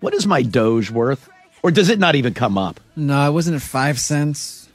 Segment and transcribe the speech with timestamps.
[0.00, 1.28] What is my Doge worth?
[1.62, 2.80] Or does it not even come up?
[2.96, 4.68] No, it wasn't at five cents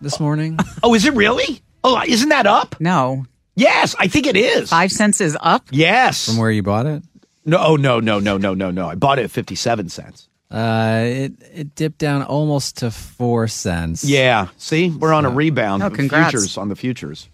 [0.00, 0.58] this morning.
[0.82, 1.60] Oh, is it really?
[1.84, 2.76] Oh, isn't that up?
[2.80, 3.26] No.
[3.54, 4.70] Yes, I think it is.
[4.70, 5.66] Five cents is up?
[5.70, 6.26] Yes.
[6.26, 7.02] From where you bought it?
[7.44, 8.88] No, oh, no, no, no, no, no, no.
[8.88, 10.28] I bought it at 57 cents.
[10.50, 14.02] Uh, it it dipped down almost to four cents.
[14.02, 14.48] Yeah.
[14.56, 15.82] See, we're on a rebound.
[15.82, 16.30] Oh, of congrats.
[16.30, 17.28] Futures on the futures.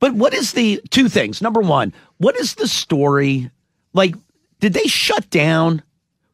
[0.00, 1.40] But what is the two things?
[1.40, 3.50] Number one, what is the story?
[3.92, 4.16] Like,
[4.58, 5.82] did they shut down?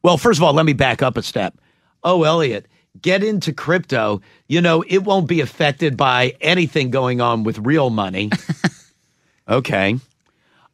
[0.01, 1.57] Well, first of all, let me back up a step.
[2.03, 2.67] Oh, Elliot,
[3.01, 4.21] get into crypto.
[4.47, 8.29] You know, it won't be affected by anything going on with real money.
[9.49, 9.97] okay.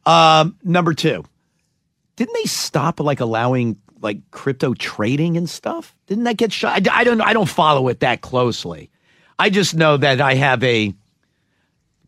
[0.04, 1.24] Um, number two,
[2.14, 5.96] didn't they stop like allowing like crypto trading and stuff?
[6.06, 6.88] Didn't that get shut?
[6.88, 7.20] I, I don't.
[7.20, 8.90] I don't follow it that closely.
[9.38, 10.94] I just know that I have a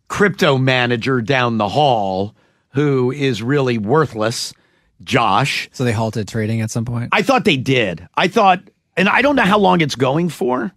[0.08, 2.34] crypto manager down the hall
[2.70, 4.55] who is really worthless,
[5.02, 5.68] Josh.
[5.72, 7.10] So they halted trading at some point.
[7.12, 8.06] I thought they did.
[8.14, 8.60] I thought,
[8.96, 10.72] and I don't know how long it's going for,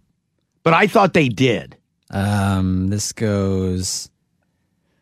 [0.62, 1.76] but I thought they did.
[2.10, 4.10] Um, this goes.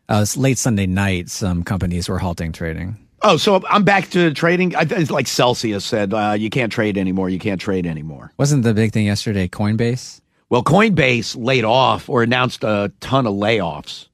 [0.09, 1.29] Uh, it's late Sunday night.
[1.29, 2.97] Some companies were halting trading.
[3.23, 4.75] Oh, so I'm back to trading.
[4.75, 7.29] I, it's like Celsius said, uh, you can't trade anymore.
[7.29, 8.31] You can't trade anymore.
[8.37, 10.21] Wasn't the big thing yesterday Coinbase?
[10.49, 14.07] Well, Coinbase laid off or announced a ton of layoffs.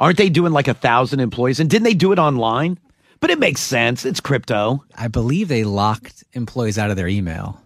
[0.00, 1.60] Aren't they doing like a thousand employees?
[1.60, 2.78] And didn't they do it online?
[3.20, 4.04] But it makes sense.
[4.04, 4.84] It's crypto.
[4.96, 7.60] I believe they locked employees out of their email.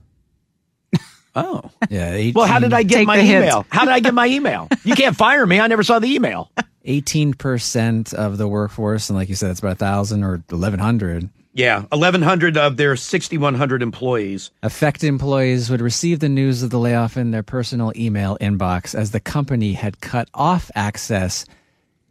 [1.37, 1.71] Oh.
[1.89, 2.31] Yeah.
[2.35, 3.45] Well, how did I get my the hint.
[3.45, 3.65] email?
[3.69, 4.69] How did I get my email?
[4.85, 5.61] You can't fire me.
[5.61, 6.51] I never saw the email.
[6.85, 10.81] Eighteen percent of the workforce, and like you said, it's about a thousand or eleven
[10.81, 11.29] hundred.
[11.53, 14.53] Yeah, 1,100 of their 6,100 employees.
[14.63, 19.11] Affected employees would receive the news of the layoff in their personal email inbox as
[19.11, 21.47] the company had cut off access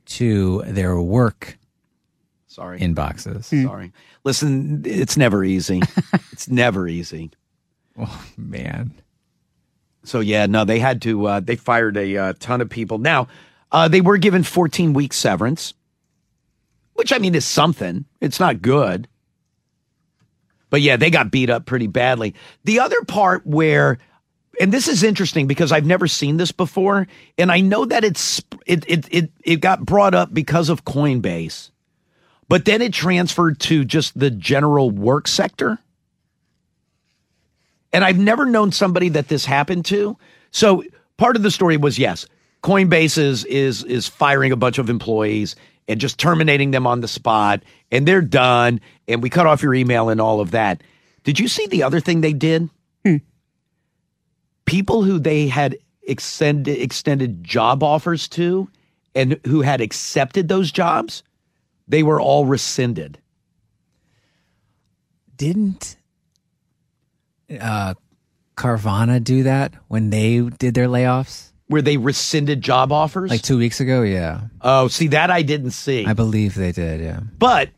[0.08, 1.58] to their work
[2.58, 2.80] Sorry.
[2.80, 3.66] inboxes.
[3.66, 3.94] Sorry.
[4.24, 5.80] Listen, it's never easy.
[6.32, 7.30] it's never easy.
[8.00, 8.94] Oh, man.
[10.04, 11.28] So yeah, no, they had to.
[11.28, 12.98] Uh, they fired a uh, ton of people.
[12.98, 13.28] Now,
[13.72, 15.76] uh, they were given 14 week severance,
[16.94, 18.06] which I mean is something.
[18.22, 19.08] It's not good,
[20.72, 22.34] but yeah, they got beat up pretty badly.
[22.64, 24.00] The other part where,
[24.60, 27.08] and this is interesting because I've never seen this before,
[27.38, 31.70] and I know that it's it it it, it got brought up because of Coinbase,
[32.50, 35.80] but then it transferred to just the general work sector.
[37.94, 40.18] And I've never known somebody that this happened to.
[40.52, 40.84] So
[41.18, 42.26] part of the story was yes,
[42.64, 45.56] Coinbase is is is firing a bunch of employees
[45.88, 48.82] and just terminating them on the spot, and they're done.
[49.08, 50.82] And we cut off your email and all of that.
[51.24, 52.70] Did you see the other thing they did?
[53.06, 53.18] Hmm.
[54.66, 58.70] People who they had extended extended job offers to,
[59.16, 61.24] and who had accepted those jobs,
[61.88, 63.20] they were all rescinded.
[65.36, 65.98] Didn't
[67.60, 67.94] uh,
[68.56, 71.52] Carvana do that when they did their layoffs?
[71.68, 73.30] Where they rescinded job offers?
[73.30, 74.02] Like two weeks ago?
[74.02, 74.42] Yeah.
[74.62, 76.06] oh, see that I didn't see.
[76.06, 77.02] I believe they did.
[77.02, 77.20] Yeah.
[77.38, 77.70] But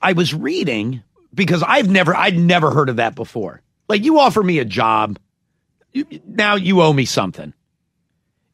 [0.00, 1.02] I was reading
[1.34, 3.62] because I've never I'd never heard of that before.
[3.88, 5.18] Like you offer me a job,
[5.92, 7.52] you, now you owe me something.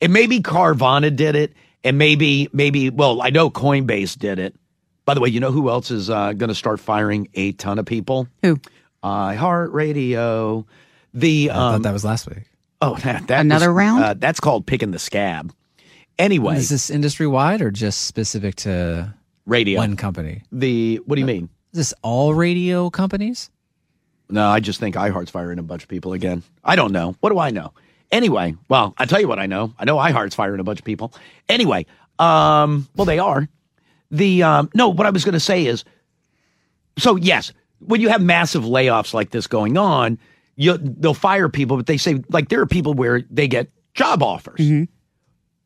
[0.00, 1.52] And maybe Carvana did it,
[1.82, 4.54] and maybe maybe well I know Coinbase did it.
[5.04, 7.78] By the way, you know who else is uh, going to start firing a ton
[7.78, 8.26] of people?
[8.42, 8.58] Who?
[9.02, 10.64] iHeartRadio.
[11.12, 12.44] The I thought um, that was last week.
[12.80, 14.04] oh that, that Another was- round?
[14.04, 15.52] Uh, that's called picking the scab.
[16.18, 19.12] Anyway, Is this industry wide or just specific to
[19.46, 19.78] radio.
[19.80, 20.42] one company?
[20.52, 21.48] The what do you mean?
[21.72, 23.50] Is this all radio companies?
[24.30, 26.42] No, I just think iHeart's firing a bunch of people again.
[26.64, 27.14] I don't know.
[27.20, 27.72] What do I know?
[28.12, 29.74] Anyway, well, I tell you what I know.
[29.78, 31.12] I know iHeart's firing a bunch of people.
[31.48, 31.84] Anyway,
[32.20, 33.48] um, well, they are.
[34.16, 35.84] The um, no, what I was going to say is,
[36.98, 40.18] so yes, when you have massive layoffs like this going on,
[40.56, 44.22] you they'll fire people, but they say like there are people where they get job
[44.22, 44.60] offers,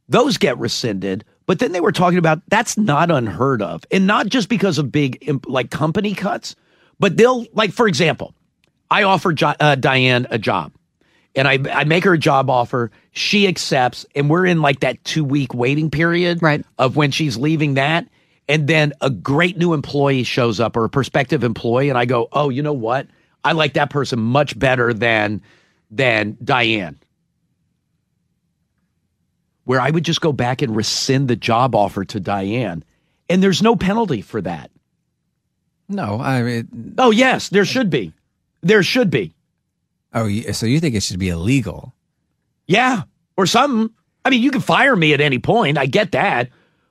[0.09, 1.25] those get rescinded.
[1.47, 4.93] But then they were talking about that's not unheard of, and not just because of
[4.93, 6.55] big like company cuts,
[6.99, 8.35] but they'll like for example,
[8.91, 10.73] I offer jo- uh, Diane a job
[11.35, 12.91] and I, I make her a job offer.
[13.12, 16.65] She accepts, and we're in like that two week waiting period Right.
[16.79, 18.06] of when she's leaving that.
[18.49, 22.29] And then a great new employee shows up or a prospective employee, and I go,
[22.33, 23.06] Oh, you know what?
[23.45, 25.43] I like that person much better than
[25.91, 26.99] than Diane.
[29.65, 32.85] Where I would just go back and rescind the job offer to Diane.
[33.29, 34.71] And there's no penalty for that.
[35.89, 38.12] No, I mean, Oh, yes, there should be.
[38.62, 39.35] There should be.
[40.15, 41.95] oh, so you think it should be illegal?
[42.67, 43.03] Yeah,
[43.37, 43.95] or something.
[44.25, 45.79] I mean, you can fire me at any point.
[45.79, 46.50] I get that,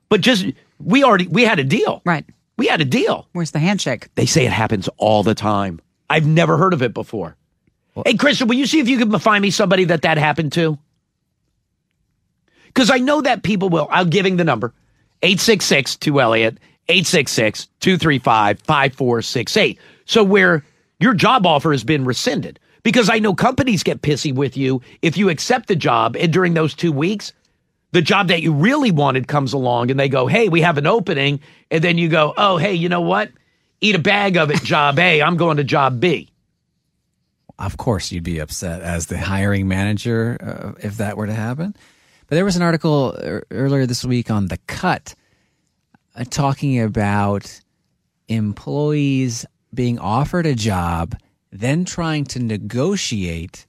[0.10, 0.46] but just
[0.80, 2.02] we already we had a deal.
[2.06, 2.26] Right.
[2.58, 3.28] We had a deal.
[3.34, 4.10] Where's the handshake?
[4.16, 5.80] They say it happens all the time.
[6.10, 7.36] I've never heard of it before.
[8.06, 10.78] hey, Christian, will you see if you can find me somebody that that happened to?
[12.66, 13.88] Because I know that people will.
[13.92, 14.74] I'm giving the number
[15.22, 16.58] 866 2 Elliott,
[16.88, 19.80] 866 235 5468.
[20.06, 20.64] So, where
[21.00, 25.18] your job offer has been rescinded, because I know companies get pissy with you if
[25.18, 27.34] you accept the job and during those two weeks,
[27.92, 30.88] the job that you really wanted comes along and they go, Hey, we have an
[30.88, 31.40] opening.
[31.72, 33.32] And then you go, Oh, hey, you know what?
[33.82, 35.22] Eat a bag of it, job A.
[35.22, 36.30] I'm going to job B.
[37.60, 41.76] Of course, you'd be upset as the hiring manager uh, if that were to happen.
[42.28, 43.18] But there was an article
[43.52, 45.16] earlier this week on the cut
[46.16, 47.62] uh, talking about
[48.28, 51.16] employees being offered a job,
[51.52, 53.66] then trying to negotiate,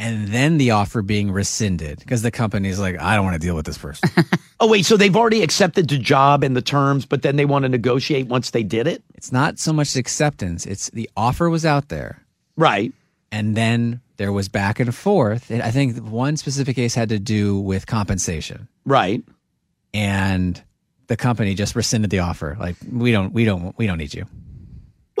[0.00, 3.54] and then the offer being rescinded because the company's like, I don't want to deal
[3.54, 4.08] with this person.
[4.62, 4.84] Oh, wait.
[4.84, 8.26] So they've already accepted the job and the terms, but then they want to negotiate
[8.26, 9.02] once they did it?
[9.14, 12.20] it's not so much acceptance; it's the offer was out there.
[12.56, 12.92] Right.
[13.32, 15.50] and then there was back and forth.
[15.50, 19.22] And I think one specific case had to do with compensation, Right.
[19.94, 20.62] and
[21.06, 22.56] the company just rescinded the offer.
[22.60, 24.26] Like we don't, we don't, we don't need you.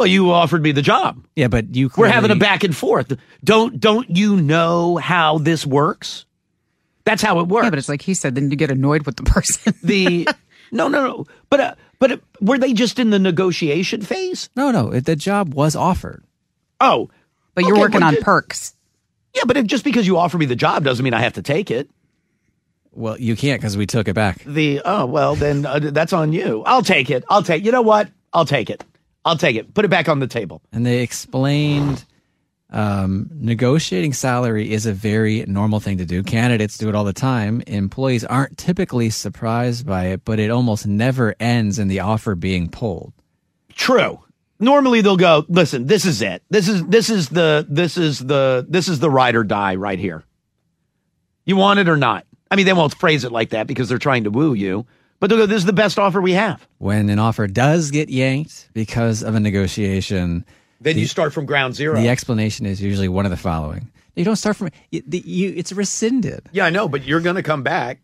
[0.00, 1.22] Well, you offered me the job.
[1.36, 3.12] Yeah, but you We're having a back and forth.
[3.44, 6.24] Don't don't you know how this works?
[7.04, 7.64] That's how it works.
[7.64, 9.74] Yeah, but it's like he said, then you get annoyed with the person.
[9.82, 10.26] the
[10.72, 11.26] no no no.
[11.50, 14.48] But uh, but uh, were they just in the negotiation phase?
[14.56, 16.24] No, no, it, the job was offered.
[16.80, 17.10] Oh,
[17.54, 18.74] but you're Okay, working well, on ju- perks.
[19.34, 19.42] yeah.
[19.46, 21.70] But if just because you offer me the job doesn't mean I have to take
[21.70, 21.90] it.
[22.92, 24.42] Well, you can't because we took it back.
[24.44, 26.62] The oh well, then uh, that's on you.
[26.64, 27.22] I'll take it.
[27.28, 27.64] I'll take.
[27.66, 28.08] You know what?
[28.32, 28.82] I'll take it.
[29.24, 29.74] I'll take it.
[29.74, 30.62] Put it back on the table.
[30.72, 32.04] And they explained
[32.70, 36.22] um, negotiating salary is a very normal thing to do.
[36.22, 37.62] Candidates do it all the time.
[37.66, 42.68] Employees aren't typically surprised by it, but it almost never ends in the offer being
[42.68, 43.12] pulled.
[43.74, 44.20] True.
[44.58, 46.42] Normally they'll go, listen, this is it.
[46.50, 49.98] This is this is the this is the this is the ride or die right
[49.98, 50.22] here.
[51.46, 52.26] You want it or not?
[52.50, 54.86] I mean, they won't phrase it like that because they're trying to woo you,
[55.20, 56.66] but they'll go, this is the best offer we have.
[56.78, 60.44] when an offer does get yanked because of a negotiation,
[60.80, 62.00] Then you start from ground zero.
[62.00, 63.90] the explanation is usually one of the following.
[64.16, 66.48] You don't start from you, you it's rescinded.
[66.52, 68.00] yeah, I know, but you're going to come back.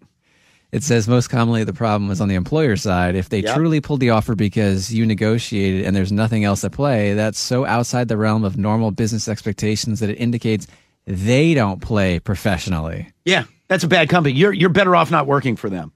[0.72, 3.14] It says most commonly the problem is on the employer side.
[3.14, 3.54] If they Yep.
[3.56, 7.64] truly pulled the offer because you negotiated and there's nothing else at play, that's so
[7.64, 10.66] outside the realm of normal business expectations that it indicates
[11.06, 13.08] they don't play professionally.
[13.24, 14.34] Yeah, that's a bad company.
[14.34, 15.92] You're you're better off not working for them.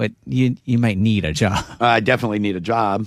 [0.00, 1.62] But you you might need a job.
[1.78, 3.06] I definitely need a job.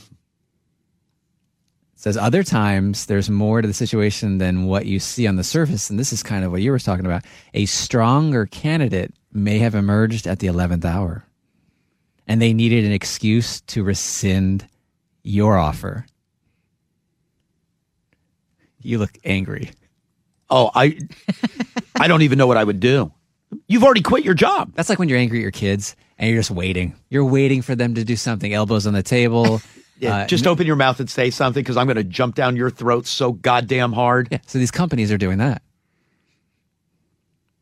[1.95, 5.89] says other times there's more to the situation than what you see on the surface
[5.89, 9.73] and this is kind of what you were talking about a stronger candidate may have
[9.73, 11.25] emerged at the 11th hour
[12.27, 14.67] and they needed an excuse to rescind
[15.23, 16.05] your offer
[18.83, 19.71] you look angry
[20.47, 21.00] Oh, I
[21.95, 23.12] I don't even know what I would do.
[23.67, 24.73] You've already quit your job.
[24.75, 27.75] that's like when you're angry at your kids and you're just waiting you're waiting for
[27.75, 29.62] them to do something elbows on the table
[30.00, 32.55] Yeah, Uh, just open your mouth and say something because I'm going to jump down
[32.58, 34.27] your throat so goddamn hard.
[34.32, 35.62] yeah, so these companies are doing that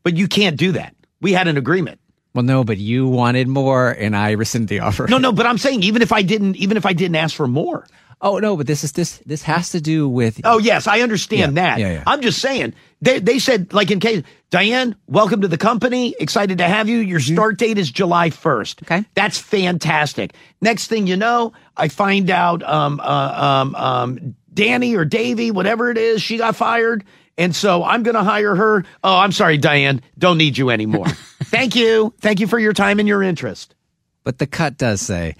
[0.02, 0.94] But you can't do that.
[1.20, 2.00] We had an agreement.
[2.34, 5.58] well no but you wanted more and i rescinded the offer No, no, but I'm
[5.58, 7.86] saying even if I didn't, even if I didn't ask for more.
[8.24, 11.56] Oh no, but this is this this has to do with Oh yes, I understand
[11.56, 11.78] Yeah, that.
[11.80, 12.02] yeah, yeah.
[12.06, 16.14] I'm just saying they they said like in case Diane, welcome to the company.
[16.20, 16.98] Excited to have you.
[16.98, 18.82] Your start date is July 1st.
[18.82, 19.04] Okay.
[19.14, 20.34] that's fantastic.
[20.60, 25.90] Next thing you know, I find out um uh, um um Danny or Davy, whatever
[25.90, 27.04] it is, she got fired.
[27.38, 28.84] And so I'm going to hire her.
[29.02, 30.02] Oh, I'm sorry, Diane.
[30.18, 31.08] Don't need you anymore.
[31.44, 32.12] Thank you.
[32.20, 33.74] Thank you for your time and your interest.
[34.22, 35.34] but the cut does say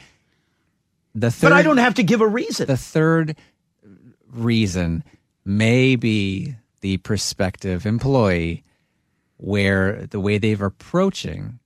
[1.15, 2.67] the third, but I don't have to give a reason.
[2.67, 3.37] the third
[4.33, 5.05] reason
[5.45, 8.65] may be the prospective employee
[9.37, 11.59] where the way they're approaching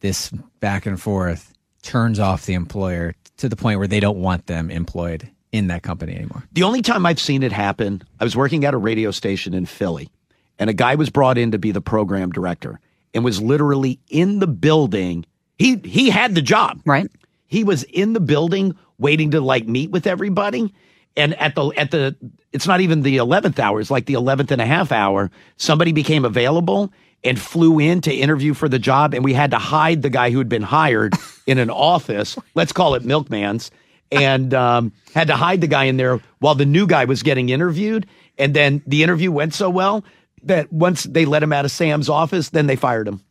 [0.00, 0.30] this
[0.60, 4.70] back and forth turns off the employer to the point where they don't want them
[4.70, 6.44] employed in that company anymore.
[6.52, 9.64] The only time I've seen it happen, I was working at a radio station in
[9.66, 10.10] Philly,
[10.58, 12.80] and a guy was brought in to be the program director
[13.14, 15.24] and was literally in the building.
[15.56, 16.80] He he had the job.
[16.84, 17.10] Right.
[17.48, 20.72] He was in the building waiting to like meet with everybody.
[21.16, 22.14] And at the at the
[22.52, 25.92] it's not even the 11th hour, it's like the 11th and a half hour, somebody
[25.92, 26.92] became available
[27.24, 30.30] and flew in to interview for the job and we had to hide the guy
[30.30, 31.14] who had been hired
[31.46, 33.72] in an office, let's call it Milkman's,
[34.12, 37.48] and um, had to hide the guy in there while the new guy was getting
[37.48, 38.06] interviewed.
[38.38, 40.04] And then the interview went so well
[40.44, 43.22] that once they let him out of Sam's office, then they fired him.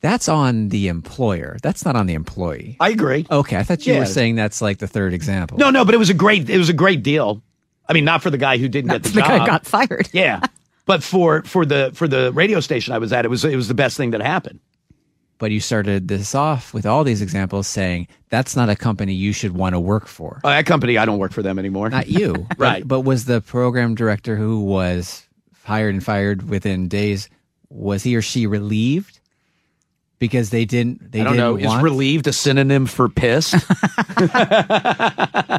[0.00, 1.56] That's on the employer.
[1.62, 2.76] That's not on the employee.
[2.80, 3.26] I agree.
[3.30, 4.00] Okay, I thought you Yeah.
[4.00, 5.58] were saying that's like the third example.
[5.58, 7.42] No, no, but it was a great it was a great deal.
[7.88, 9.28] I mean, not for the guy who didn't get the, The job.
[9.28, 10.08] guy got fired.
[10.12, 10.40] yeah.
[10.86, 13.66] But for for the for the radio station I was at, it was it was
[13.66, 14.60] the best thing that happened.
[15.38, 19.32] But you started this off with all these examples saying that's not a company you
[19.32, 20.40] should want to work for.
[20.44, 21.90] Uh, that company, I don't work for them anymore.
[21.90, 22.34] Not you.
[22.50, 22.86] but- Right.
[22.86, 25.26] But, was the program director who was
[25.64, 27.28] hired and fired within days,
[27.68, 29.15] was he or she relieved?
[30.18, 31.56] Because they didn't they I don't didn't know.
[31.56, 33.54] Is want relieved a synonym for pissed?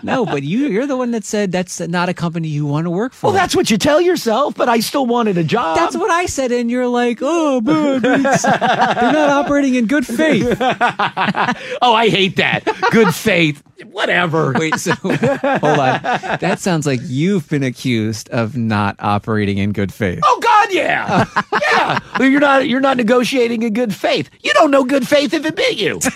[0.04, 2.90] No, but you you're the one that said that's not a company you want to
[2.90, 3.28] work for.
[3.28, 4.56] well, that's what you tell yourself.
[4.56, 5.78] But I still wanted a job.
[5.78, 10.58] That's what I said, and you're like, oh, it's- they're not operating in good faith.
[10.62, 12.64] oh, I hate that.
[12.92, 13.64] Good faith.
[13.92, 14.54] Whatever.
[14.58, 16.02] Wait, so hold on.
[16.40, 20.20] That sounds like you've been accused of not operating in good faith.
[20.24, 20.47] Oh God,
[20.78, 21.26] yeah,
[21.72, 22.00] yeah.
[22.20, 24.30] Well, You're not you're not negotiating in good faith.
[24.42, 26.00] You don't know good faith if it bit you.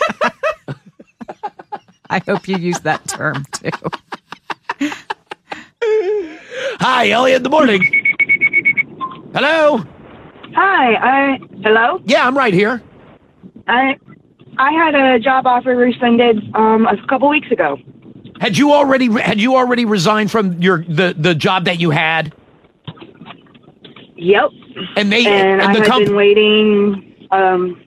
[2.10, 3.70] I hope you use that term too.
[6.80, 7.38] Hi, Elliot.
[7.38, 7.82] In the morning.
[9.34, 9.84] Hello.
[10.54, 12.02] Hi, I hello.
[12.06, 12.82] Yeah, I'm right here.
[13.68, 13.98] I
[14.58, 17.78] I had a job offer rescinded um a couple weeks ago.
[18.42, 22.34] Had you already had you already resigned from your the the job that you had?
[24.22, 24.50] Yep.
[24.98, 27.82] And they And, I the had comp- been waiting um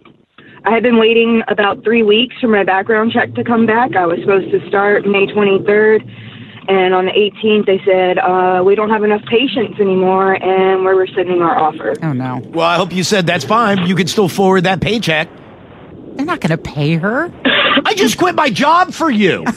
[0.67, 3.95] I had been waiting about 3 weeks for my background check to come back.
[3.97, 6.01] I was supposed to start May 23rd
[6.67, 10.97] and on the 18th they said uh we don't have enough patients anymore and we're
[10.99, 11.95] rescinding our offer.
[12.03, 13.87] Oh no, Well, I hope you said that's fine.
[13.87, 15.29] You can still forward that paycheck.
[16.17, 17.31] they're not going to pay her.
[17.85, 19.45] I just quit my job for you.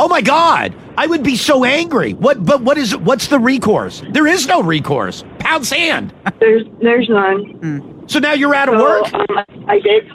[0.00, 0.74] Oh my God.
[0.98, 2.12] I would be so angry.
[2.14, 4.02] What but what is what's the recourse?
[4.10, 5.24] There is no recourse.
[5.38, 6.12] Pound sand.
[6.38, 8.04] There's there's none.
[8.08, 9.14] So now you're out of So, work?
[9.14, 10.10] um, I did.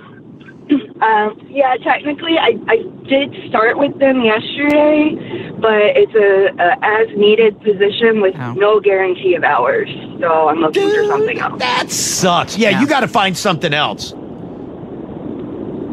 [1.01, 5.15] Um, yeah, technically, I, I did start with them yesterday,
[5.61, 8.53] but it's a, a as needed position with Oh.
[8.53, 9.87] no guarantee of hours.
[10.19, 11.59] So I'm looking for something else.
[11.59, 12.57] That sucks.
[12.57, 12.81] Yeah, Yeah.
[12.81, 14.11] you got to find something else.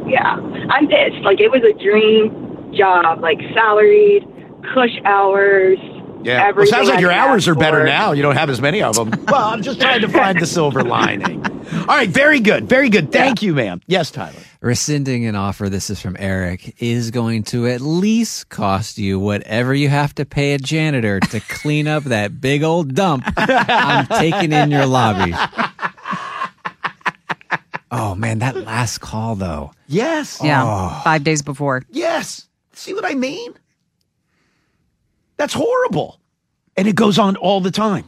[0.07, 0.37] Yeah,
[0.71, 1.23] I'm pissed.
[1.23, 4.27] Like it was a dream job, like salaried,
[4.73, 5.79] cush hours.
[6.25, 6.39] Yeah.
[6.39, 7.87] Well, everything sounds like I your hours are better for.
[7.87, 8.13] now.
[8.13, 9.11] You don't have as many of them.
[9.29, 11.45] well, I'm just trying to find the silver lining.
[11.73, 12.69] All right, very good.
[12.69, 13.13] Very good.
[13.13, 13.83] Thank you, ma'am.
[13.87, 14.39] Yes, Tyler.
[14.61, 19.75] Rescinding an offer, this is from Eric, is going to at least cost you whatever
[19.75, 24.53] you have to pay a janitor to clean up that big old dump I'm taking
[24.53, 25.35] in your lobby.
[27.91, 29.73] Oh man, that last call though.
[29.87, 30.41] Yes.
[30.43, 31.01] Yeah, oh.
[31.05, 31.83] five days before.
[31.91, 32.49] Yes.
[32.73, 33.55] See what I mean?
[35.37, 36.21] That's horrible.
[36.77, 38.07] And it goes on all the time.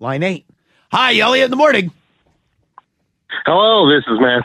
[0.00, 0.46] Line eight.
[0.92, 1.90] Hi, Elliot in the morning.
[3.44, 4.44] Hello, this is Matt.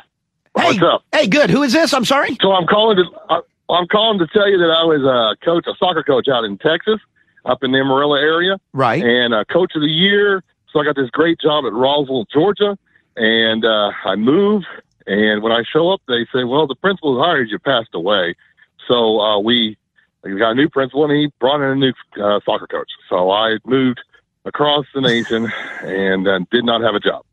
[0.54, 1.04] What's hey, up?
[1.12, 1.50] Hey, good.
[1.50, 1.94] Who is this?
[1.94, 2.38] I'm sorry.
[2.42, 5.66] So I'm calling to uh, I'm calling to tell you that I was a coach,
[5.68, 7.00] a soccer coach out in Texas,
[7.46, 9.04] up in the Amarillo area, Right.
[9.04, 10.44] and uh, coach of the year.
[10.72, 12.78] So I got this great job at Roswell, Georgia,
[13.16, 14.64] and uh, I move.
[15.08, 18.36] And when I show up, they say, "Well, the principal who hired you passed away."
[18.88, 19.78] So uh, we
[20.24, 22.90] we got a new principal, and he brought in a new uh, soccer coach.
[23.10, 24.00] So I moved
[24.46, 25.52] across the nation
[25.82, 27.24] and uh, did not have a job.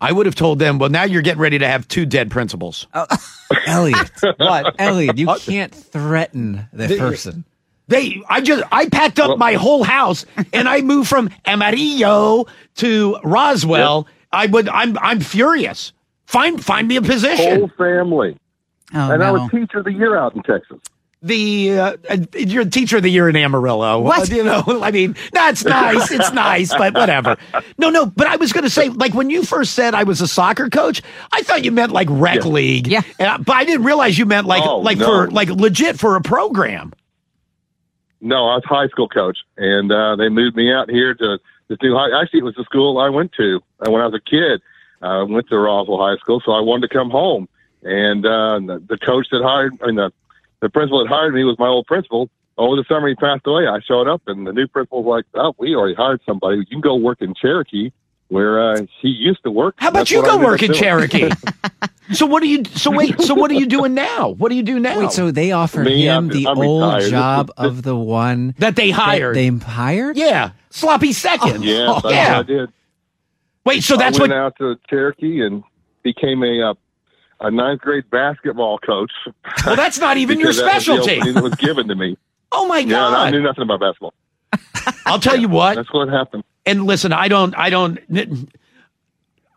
[0.00, 2.88] I would have told them, well, now you're getting ready to have two dead principals.
[3.66, 4.10] Elliot.
[4.36, 4.74] what?
[4.80, 7.44] Elliot, you can't threaten the person.
[7.86, 13.18] They, I just, I packed up my whole house and I moved from Amarillo to
[13.22, 14.08] Roswell.
[14.32, 15.92] I would, I'm, I'm furious.
[16.26, 17.60] Find, find me a position.
[17.60, 18.36] Whole family.
[18.94, 20.78] Oh and I was teacher of the year out in Texas.
[21.22, 24.00] The uh, uh, you're teacher of the year in Amarillo.
[24.00, 24.30] What?
[24.30, 26.10] Uh, you know, I mean, that's nice.
[26.10, 27.36] It's nice, but whatever.
[27.78, 28.06] No, no.
[28.06, 30.68] But I was going to say, like when you first said I was a soccer
[30.68, 31.00] coach,
[31.32, 32.86] I thought you meant like rec league.
[32.88, 33.02] Yeah.
[33.18, 35.06] And I- but I didn't realize you meant like Oh, like no.
[35.06, 36.92] for like legit for a program.
[38.20, 41.38] No, I was high school coach, and uh, they moved me out here to
[41.68, 42.20] this new high.
[42.20, 44.60] Actually, it was the school I went to uh, when I was a kid.
[45.00, 47.48] I went to Roswell High School, so I wanted to come home.
[47.82, 50.12] And uh, the, the coach that hired, I mean, the
[50.62, 52.30] the principal that hired me was my old principal.
[52.56, 53.66] Over the summer, he passed away.
[53.66, 56.58] I showed up, and the new principal was like, "Oh, we already hired somebody.
[56.58, 57.90] You can go work in Cherokee,
[58.28, 60.72] where uh, he used to work." How about you go work in.
[60.74, 61.30] Cherokee?
[62.12, 62.62] so what do you?
[62.66, 63.18] So wait.
[63.22, 64.28] So what are you doing now?
[64.30, 64.98] What do you do now?
[65.00, 67.10] Wait, so they offered Me, him I'm- the I'm old retired.
[67.10, 69.34] Job is- this- of the one that they that hired?
[69.36, 70.16] they hired?
[70.18, 71.64] yeah, sloppy second.
[71.64, 72.38] Yeah, Oh, that's what yeah.
[72.38, 72.72] I did.
[73.64, 74.30] Wait, so that's I what?
[74.30, 75.64] went out to Cherokee and
[76.02, 76.74] became a uh,
[77.42, 79.12] a ninth grade basketball coach.
[79.66, 81.16] Well, that's not even your that was specialty.
[81.18, 82.16] opening that was given to me.
[82.54, 83.12] Oh my god!
[83.12, 84.12] Yeah, I knew nothing about basketball.
[85.06, 85.74] I'll tell you what.
[85.76, 86.44] That's what happened.
[86.66, 87.98] and listen, I don't, I don't,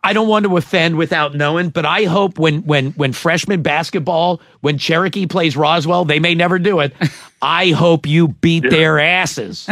[0.01, 4.39] I don't want to offend without knowing, but I hope when, when, when freshman basketball,
[4.61, 6.93] when Cherokee plays Roswell, they may never do it.
[7.41, 9.67] I hope you beat their asses.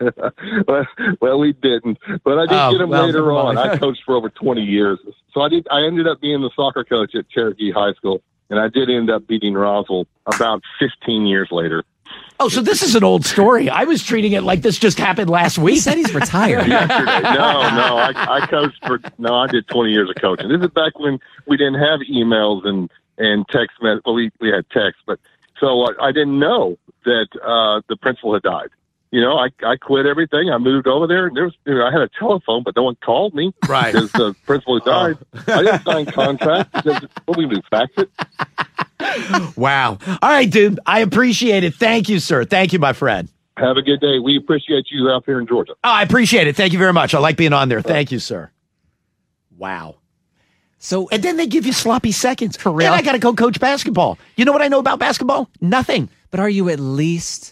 [0.68, 0.86] well,
[1.20, 3.58] well, we didn't, but I did Oh, get him well, later on.
[3.58, 4.98] I coached for over twenty years,
[5.32, 5.66] so I did.
[5.70, 9.10] I ended up being the soccer coach at Cherokee High School, and I did end
[9.10, 11.84] up beating Roswell about fifteen years later.
[12.38, 13.70] Oh, so this is an old story.
[13.70, 15.74] I was treating it like this just happened last week.
[15.74, 16.66] He said he's retired.
[16.66, 18.12] Yesterday, no, no, I,
[18.42, 20.48] I coached for no, I did twenty years of coaching.
[20.48, 23.76] This is back when we didn't have emails and and text.
[23.82, 25.18] Mess- well, we we had text, but
[25.60, 28.68] so I, I didn't know that uh, the principal had died.
[29.12, 30.48] You know, I I quit everything.
[30.50, 32.82] I moved over there, and there was you know, I had a telephone, but no
[32.84, 33.92] one called me Right.
[33.92, 35.18] because the principal had died.
[35.48, 36.82] I didn't sign contract.
[36.84, 38.10] Just- What we do, fax it.
[39.56, 39.98] Wow.
[40.06, 40.80] All right, dude.
[40.86, 41.74] I appreciate it.
[41.74, 42.44] Thank you, sir.
[42.44, 43.28] Thank you, my friend.
[43.58, 44.18] Have a good day.
[44.18, 45.72] We appreciate you out here in Georgia.
[45.84, 46.56] Oh, I appreciate it.
[46.56, 47.12] Thank you very much.
[47.14, 47.82] I like being on there.
[47.82, 48.50] Thank you, sir.
[49.58, 49.96] Wow.
[50.78, 52.56] So And then they give you sloppy seconds.
[52.56, 52.86] For real?
[52.86, 54.18] And I got to go coach basketball.
[54.36, 55.50] You know what I know about basketball?
[55.60, 56.08] Nothing.
[56.30, 57.51] But are you at least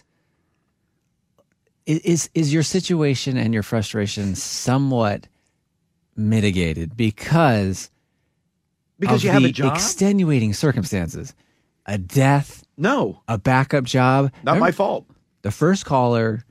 [1.85, 5.27] is is your situation and your frustration somewhat
[6.15, 7.89] mitigated because
[8.99, 9.73] Because you have a job?
[9.75, 11.33] extenuating circumstances,
[11.85, 14.31] a death, no, a backup job.
[14.43, 15.05] not my fault.
[15.41, 16.43] The first caller,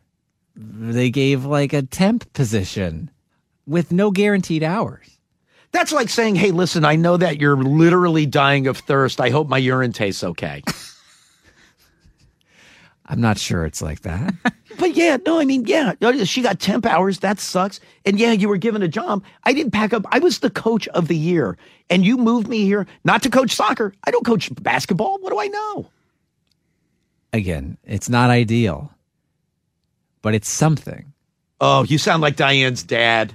[0.57, 3.11] they gave like a temp position
[3.67, 5.19] with no guaranteed hours.
[5.73, 9.21] That's like saying, hey, listen, I know that you're literally dying of thirst.
[9.21, 10.63] I hope my urine tastes okay.
[13.11, 14.35] I'm not sure it's like that.
[14.79, 17.19] but yeah, no, I mean, yeah, she got temp hours.
[17.19, 17.81] That sucks.
[18.07, 19.25] And yeah, you were given a job.
[19.43, 20.07] I didn't pack up.
[20.11, 21.59] I was the coach of the year.
[21.91, 23.93] And you moved me here not to coach soccer.
[24.05, 25.19] I don't coach basketball.
[25.19, 25.91] What do I know?
[27.33, 28.93] Again, it's not ideal,
[30.23, 31.13] but it's something.
[31.61, 33.35] Oh, you sound like Diane's dad.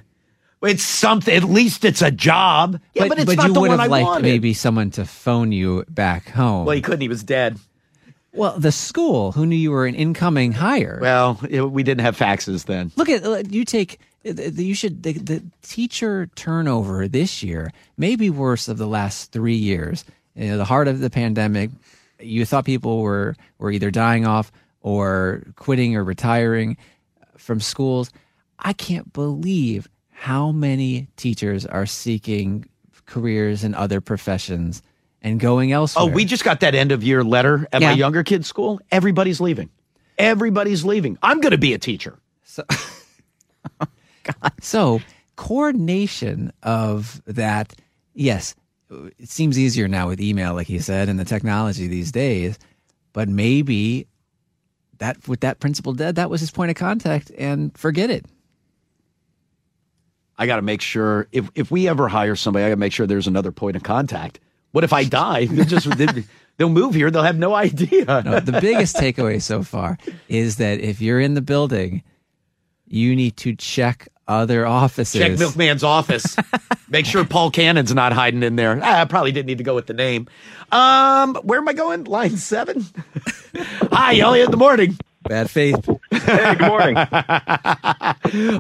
[0.62, 1.36] It's something.
[1.36, 2.80] At least it's a job.
[2.94, 4.24] Yeah, but, it's not you the would one have I liked wanted.
[4.24, 6.66] maybe someone to phone you back home.
[6.66, 7.02] Well, he couldn't.
[7.02, 7.60] He was dead.
[8.36, 11.00] Well, the school who knew you were an incoming hire.
[11.02, 12.92] Well, it- we didn't have faxes then.
[12.96, 17.72] Look at uh, you take uh, the- you should the, the teacher turnover this year
[17.98, 20.04] may be worse of the last three years.
[20.36, 21.70] You know, the heart of the pandemic,
[22.20, 26.78] you thought people were were either dying off or quitting or retiring
[27.38, 28.12] from schools.
[28.60, 32.68] I can't believe how many teachers are seeking
[33.06, 34.82] careers in other professions
[35.26, 36.06] and going elsewhere.
[36.06, 38.80] Oh, we just got that end of year letter at my younger kid's school.
[38.92, 39.70] Everybody's leaving.
[40.20, 41.18] Everybody's leaving.
[41.22, 42.18] I'm going to be a teacher.
[43.82, 45.02] Oh, so,
[45.36, 47.76] coordination of that,
[48.16, 48.56] yes,
[48.90, 52.58] it seems easier now with email, like he said, and the technology these days.
[53.14, 54.08] But maybe
[54.98, 58.26] that with that principal dead, that was his point of contact, and forget it.
[60.40, 62.94] I got to make sure if, if we ever hire somebody, I got to make
[62.94, 64.40] sure there's another point of contact.
[64.76, 65.46] What if I die?
[65.46, 66.06] They'll just they,
[66.58, 67.10] they'll move here.
[67.10, 68.04] They'll have no idea.
[68.04, 72.04] No, the biggest takeaway so far is that if you're in the building,
[72.86, 75.22] you need to check other offices.
[75.22, 76.36] Check Milkman's office.
[76.90, 78.78] Make sure Paul Cannon's not hiding in there.
[78.84, 80.28] Ah, I probably didn't need to go with the name.
[80.74, 82.04] Um, where am I going?
[82.04, 82.86] Line seven.
[83.94, 84.48] Hi, Elliot.
[84.48, 84.98] In the morning.
[85.24, 85.88] Bad faith.
[86.12, 86.96] Hey, good morning.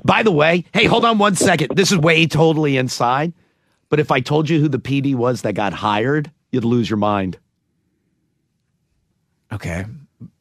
[0.05, 1.75] By the way, hey, hold on one second.
[1.75, 3.33] This is way totally inside.
[3.95, 6.97] But if I told you who the PD was that got hired, you'd lose your
[6.97, 7.37] mind.
[9.53, 9.85] Okay,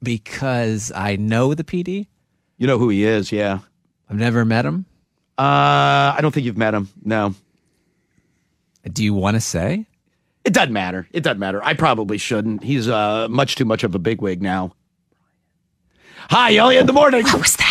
[0.03, 2.09] because I know the PD.
[2.59, 3.61] You know who he is, yeah.
[4.11, 4.87] I've never met him.
[5.39, 6.89] Uh, I don't think you've met him.
[7.05, 7.37] No.
[8.93, 9.87] Do you want to say?
[10.45, 11.07] It doesn't matter.
[11.13, 11.63] It doesn't matter.
[11.63, 12.65] I probably shouldn't.
[12.65, 14.75] He's uh, much too much of a bigwig now.
[16.29, 16.81] Hi, Elliot.
[16.81, 17.23] In the morning.
[17.23, 17.63] What was that?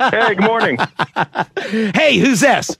[0.10, 0.78] Hey, good morning.
[1.94, 2.78] Hey, who's this?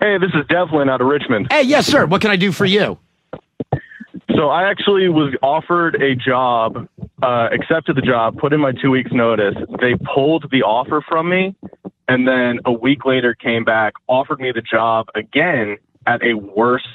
[0.00, 1.48] Hey, this is Devlin out of Richmond.
[1.50, 2.06] Hey, yes, sir.
[2.06, 2.98] What can I do for you?
[4.34, 6.88] So I actually was offered a job,
[7.22, 9.54] uh, accepted the job, put in my two weeks notice.
[9.80, 11.54] They pulled the offer from me,
[12.08, 16.86] and then a week later came back, offered me the job again at a worse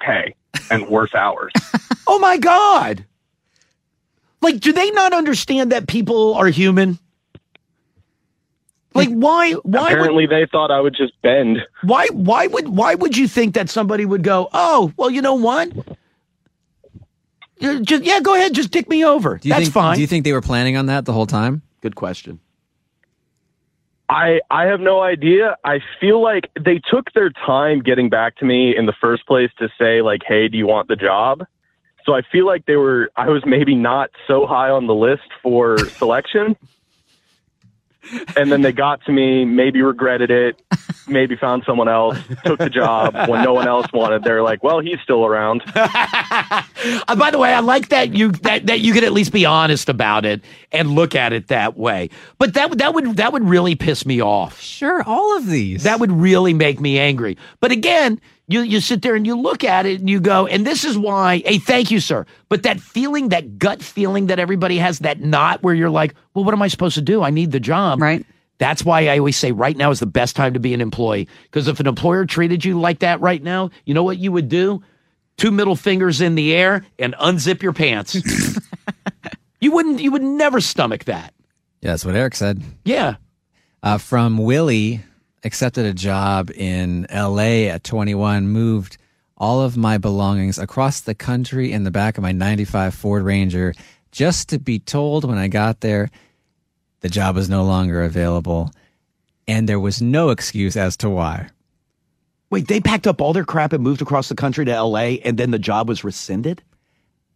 [0.00, 0.34] pay
[0.70, 1.52] and worse hours.
[2.10, 3.04] Oh my God.
[4.40, 6.98] Like, do they not understand that people are human?
[8.98, 9.52] Like, why?
[9.52, 9.80] Why?
[9.82, 11.58] Would, Apparently, they thought I would just bend.
[11.82, 12.08] why?
[12.12, 12.68] Why would?
[12.68, 14.48] Why would you think that somebody would go?
[14.52, 15.72] Oh, well, you know what?
[17.58, 18.54] Yeah, Just, yeah, go ahead.
[18.54, 19.38] Just dick me over.
[19.38, 19.94] Do you That's think, fine.
[19.96, 21.62] Do you think they were planning on that the whole time?
[21.80, 22.38] Good question.
[24.08, 25.56] I I have no idea.
[25.64, 29.50] I feel like they took their time getting back to me in the first place
[29.58, 31.44] to say like, "Hey, do you want the job?"
[32.06, 35.28] So I feel like they were I was maybe not so high on the list
[35.42, 36.56] for selection.
[38.36, 40.60] and then they got to me, maybe regretted it,
[41.06, 44.24] maybe found someone else, took the job when no one else wanted.
[44.24, 45.62] They're like, "Well, he's still around."
[47.08, 49.44] Uh, by the way, I like that you that, that you could at least be
[49.44, 52.10] honest about it and look at it that way.
[52.38, 54.60] But that that would that would really piss me off.
[54.60, 55.82] Sure, all of these.
[55.82, 57.36] That would really make me angry.
[57.60, 60.66] But again, you you sit there and you look at it and you go, and
[60.66, 61.42] this is why.
[61.44, 62.26] Hey, thank you, sir.
[62.48, 66.44] But that feeling, that gut feeling that everybody has, that knot where you're like, well,
[66.44, 67.22] what am I supposed to do?
[67.22, 68.00] I need the job.
[68.00, 68.24] Right.
[68.56, 71.28] That's why I always say right now is the best time to be an employee.
[71.44, 74.48] Because if an employer treated you like that right now, you know what you would
[74.48, 74.82] do?
[75.36, 78.16] Two middle fingers in the air and unzip your pants.
[79.60, 80.00] you wouldn't.
[80.00, 81.34] You would never stomach that.
[81.82, 82.62] yeah, that's what Eric said.
[82.84, 83.16] Yeah.
[83.82, 85.02] Uh, from Willie,
[85.48, 87.70] accepted a job in L.A.
[87.70, 88.98] at 21, moved
[89.36, 93.74] all of my belongings across the country in the back of my 95 Ford Ranger
[94.12, 96.10] just to be told when I got there
[97.00, 98.70] the job was no longer available.
[99.46, 101.48] And there was no excuse as to why.
[102.50, 105.20] Wait, they packed up all their crap and moved across the country to L.A.
[105.20, 106.62] and then the job was rescinded.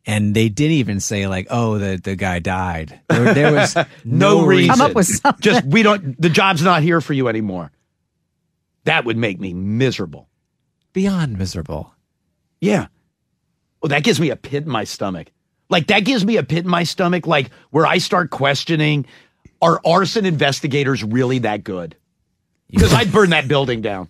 [0.05, 3.01] And they didn't even say, like, oh, the, the guy died.
[3.09, 4.75] There, there was No, no, reason.
[4.75, 5.41] Come up with something.
[5.41, 6.21] Just we don't.
[6.21, 7.71] The job's not here for you anymore.
[8.85, 10.29] That would make me miserable.
[10.93, 11.95] Beyond miserable.
[12.61, 12.89] Yeah.
[13.81, 15.33] Well, that gives me a pit in my stomach.
[15.71, 17.27] Like that gives me a pit in my stomach.
[17.27, 19.07] Like where I start questioning,
[19.61, 21.97] are arson investigators really that good?
[22.69, 24.09] Because I'd burn that building down.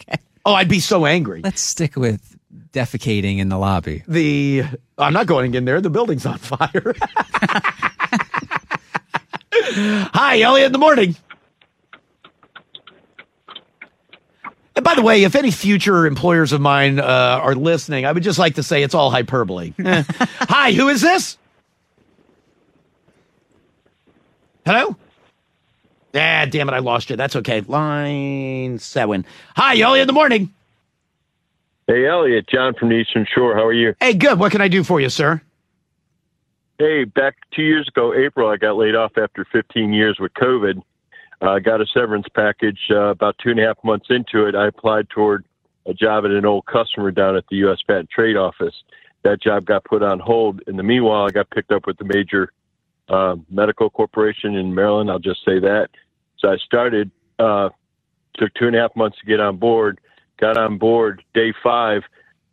[0.00, 0.18] Okay.
[0.44, 1.40] Oh, I'd be so angry.
[1.42, 2.36] Let's stick with
[2.70, 4.04] defecating in the lobby.
[4.06, 4.64] The
[4.96, 5.80] I'm not going in there.
[5.80, 6.94] The building's on fire.
[9.52, 10.66] Hi, Elliot.
[10.66, 11.16] In the morning.
[14.76, 18.22] And by the way, if any future employers of mine uh, are listening, I would
[18.22, 19.72] just like to say it's all hyperbole.
[19.82, 21.38] Hi, who is this?
[24.66, 24.94] Hello?
[26.14, 27.16] Ah, damn it, I lost you.
[27.16, 27.62] That's okay.
[27.62, 29.24] Line seven.
[29.56, 30.02] Hi, Elliot.
[30.02, 30.52] In the morning.
[31.86, 33.54] Hey, Elliot, John from the Eastern Shore.
[33.54, 33.94] How are you?
[34.00, 34.38] Hey, good.
[34.38, 35.40] What can I do for you, sir?
[36.78, 40.82] Hey, back two years ago, April, I got laid off after 15 years with COVID.
[41.40, 42.78] I uh, got a severance package.
[42.90, 45.44] Uh, about two and a half months into it, I applied toward
[45.84, 47.78] a job at an old customer down at the U.S.
[47.86, 48.74] Patent Trade Office.
[49.22, 50.62] That job got put on hold.
[50.66, 52.52] In the meanwhile, I got picked up with the major
[53.08, 55.10] uh, medical corporation in Maryland.
[55.10, 55.88] I'll just say that.
[56.38, 57.70] So I started, uh,
[58.36, 60.00] took two and a half months to get on board,
[60.38, 62.02] got on board day five.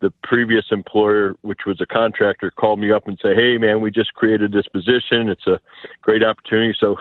[0.00, 3.90] The previous employer, which was a contractor, called me up and said, Hey, man, we
[3.90, 5.30] just created this position.
[5.30, 5.58] It's a
[6.02, 6.76] great opportunity.
[6.78, 6.96] So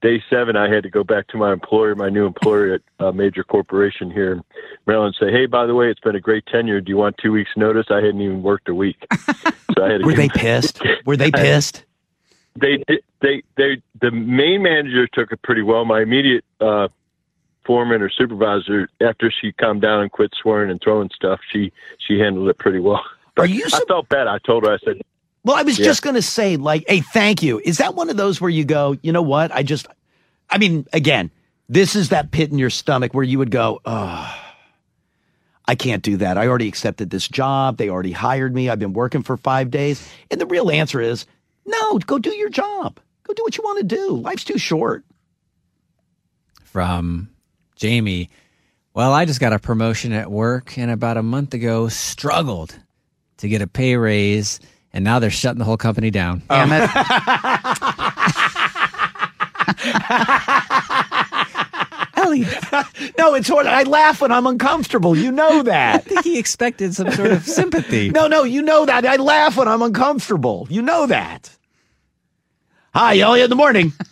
[0.00, 3.12] day seven, I had to go back to my employer, my new employer at a
[3.12, 4.42] major corporation here in
[4.86, 6.80] Maryland, and say, "Hey, by the way, it's been a great tenure.
[6.80, 10.00] Do you want two weeks' notice?" I hadn't even worked a week, so I had
[10.00, 10.80] to Were they pissed?
[11.04, 11.84] Were they pissed?
[12.60, 12.84] they
[13.20, 15.84] they they the main manager took it pretty well.
[15.84, 16.88] My immediate uh,
[17.64, 22.18] foreman or supervisor, after she calmed down and quit swearing and throwing stuff, she she
[22.18, 23.04] handled it pretty well.
[23.36, 24.26] Are you I felt bad.
[24.26, 25.00] I told her, I said,
[25.48, 25.86] Well, I was Yeah.
[25.86, 27.58] just going to say, like, hey, thank you.
[27.64, 29.50] Is that one of those where you go, you know what?
[29.50, 29.86] I just,
[30.50, 31.30] I mean, again,
[31.70, 34.36] this is that pit in your stomach where you would go, oh,
[35.66, 36.36] I can't do that.
[36.36, 37.78] I already accepted this job.
[37.78, 38.68] They already hired me.
[38.68, 40.06] I've been working for five days.
[40.30, 41.24] And the real answer is
[41.64, 43.00] no, go do your job.
[43.24, 44.16] Go do what you want to do.
[44.16, 45.02] Life's too short.
[46.62, 47.30] from
[47.74, 48.28] Jamie.
[48.92, 52.78] Well, I just got a promotion at work and about a month ago struggled
[53.38, 54.60] to get a pay raise,
[54.92, 56.42] and now they're shutting the whole company down.
[56.48, 56.90] Damn it.
[62.16, 62.40] really?
[63.18, 63.66] no, it's hard.
[63.66, 65.16] I laugh when I'm uncomfortable.
[65.16, 65.94] You know that.
[65.96, 68.10] I think he expected some sort of sympathy.
[68.10, 69.04] No, no, you know that.
[69.06, 70.66] I laugh when I'm uncomfortable.
[70.70, 71.56] You know that.
[72.94, 73.92] Hi, Elliot in the morning.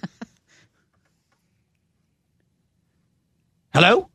[3.74, 4.08] Hello?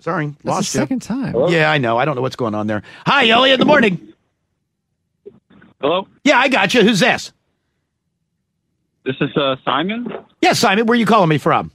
[0.00, 0.82] Sorry, That's lost the you.
[0.82, 1.34] second time.
[1.48, 1.96] Yeah, I know.
[1.98, 2.82] I don't know what's going on there.
[3.06, 4.12] Hi, Elliot in the morning.
[5.80, 6.82] Hello, Yeah, I got you.
[6.82, 7.32] Who's this?
[9.04, 10.08] this is uh, Simon.
[10.42, 10.86] Yes, Simon.
[10.86, 11.70] Where are you calling me from?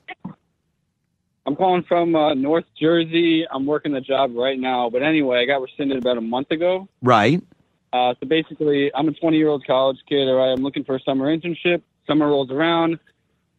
[1.47, 3.45] I'm calling from uh, North Jersey.
[3.51, 6.87] I'm working the job right now, but anyway, I got rescinded about a month ago.
[7.01, 7.41] Right.
[7.93, 10.27] Uh, so basically, I'm a 20 year old college kid.
[10.27, 11.81] All right, I'm looking for a summer internship.
[12.07, 12.99] Summer rolls around.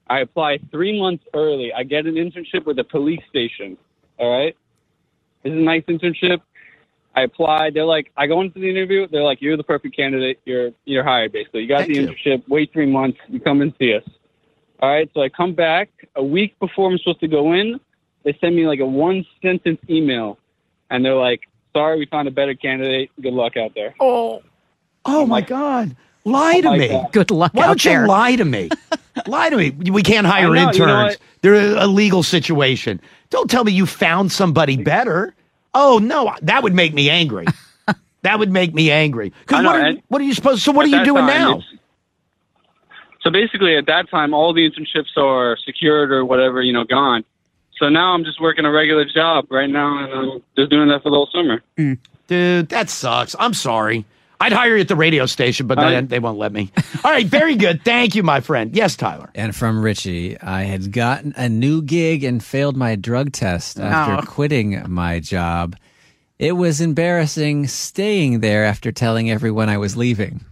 [0.08, 1.72] I apply three months early.
[1.72, 3.76] I get an internship with a police station.
[4.18, 4.56] All right,
[5.42, 6.40] this is a nice internship.
[7.14, 7.74] I applied.
[7.74, 9.06] They're like, I go into the interview.
[9.08, 10.38] They're like, you're the perfect candidate.
[10.44, 11.32] You're you're hired.
[11.32, 12.08] Basically, you got Thank the you.
[12.08, 12.48] internship.
[12.48, 13.18] Wait three months.
[13.28, 14.04] You come and see us.
[14.80, 15.10] All right.
[15.14, 17.80] So I come back a week before I'm supposed to go in.
[18.24, 20.38] They send me like a one sentence email,
[20.90, 23.10] and they're like, sorry, we found a better candidate.
[23.20, 23.94] Good luck out there.
[24.00, 24.42] Oh,
[25.06, 25.96] oh, oh my God.
[26.26, 26.88] Oh lie to my me.
[26.88, 27.12] God.
[27.12, 28.06] Good luck Why out don't you there.
[28.06, 28.68] lie to me?
[29.26, 29.70] lie to me.
[29.70, 31.16] We can't hire I know, you know interns.
[31.42, 33.00] They're a, a legal situation.
[33.30, 35.34] Don't tell me you found somebody better.
[35.74, 37.46] Oh no, that would make me angry.
[38.22, 39.32] that would make me angry.
[39.40, 40.62] Because what, are- what are you supposed?
[40.62, 41.62] So what are you doing time, now?
[43.22, 47.24] So basically, at that time, all the internships are secured or whatever, you know, gone.
[47.78, 51.02] So now I'm just working a regular job right now, and I'm just doing that
[51.02, 51.60] for the whole summer.
[51.76, 51.98] Mm.
[52.28, 53.36] Dude, that sucks.
[53.38, 54.04] I'm sorry.
[54.40, 56.08] I'd hire you at the radio station, but All they, right.
[56.08, 56.70] they won't let me.
[57.04, 57.82] All right, very good.
[57.84, 58.74] Thank you, my friend.
[58.76, 59.30] Yes, Tyler.
[59.34, 64.22] And from Richie, I had gotten a new gig and failed my drug test after
[64.22, 64.30] Oh.
[64.30, 65.76] quitting my job.
[66.38, 70.44] It was embarrassing staying there after telling everyone I was leaving.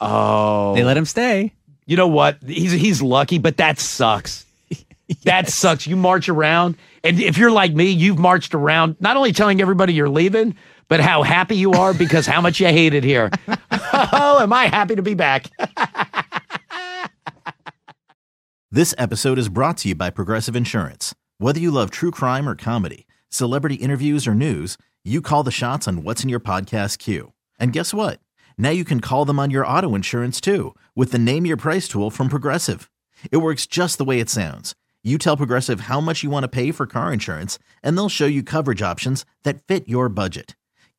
[0.00, 1.52] Oh, They let him stay.
[1.86, 2.38] you know what?
[2.46, 4.44] He's he's lucky, but that sucks.
[5.24, 5.88] That sucks.
[5.88, 9.92] You march around, and if you're like me, you've marched around not only telling everybody
[9.92, 10.54] you're leaving,
[10.90, 13.30] but how happy you are because how much you hate it here.
[13.72, 15.46] oh, am I happy to be back?
[18.72, 21.12] This episode is brought to you by Progressive Insurance.
[21.38, 25.88] Whether you love true crime or comedy, celebrity interviews or news, you call the shots
[25.88, 27.32] on what's in your podcast queue.
[27.58, 28.20] And guess what?
[28.56, 31.88] Now you can call them on your auto insurance too with the Name Your Price
[31.88, 32.88] tool from Progressive.
[33.32, 34.76] It works just the way it sounds.
[35.02, 38.26] You tell Progressive how much you want to pay for car insurance, and they'll show
[38.26, 40.54] you coverage options that fit your budget.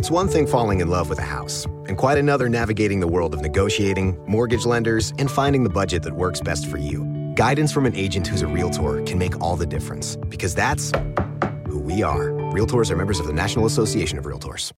[0.00, 3.34] It's one thing falling in love with a house, and quite another navigating the world
[3.34, 7.04] of negotiating, mortgage lenders, and finding the budget that works best for you.
[7.34, 10.90] Guidance from an agent who's a realtor can make all the difference, because that's
[11.68, 12.30] who we are.
[12.52, 14.68] Realtors are members of the National Association of Realtors.